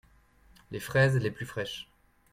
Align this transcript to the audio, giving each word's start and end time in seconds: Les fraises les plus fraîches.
Les 0.71 0.79
fraises 0.79 1.17
les 1.17 1.29
plus 1.29 1.45
fraîches. 1.45 1.87